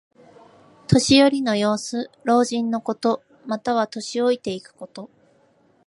[0.87, 2.09] 年寄りの様子。
[2.23, 3.21] 老人のこと。
[3.45, 5.11] または、年老いていくこと。